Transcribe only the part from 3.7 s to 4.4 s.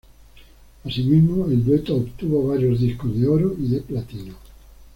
Platino.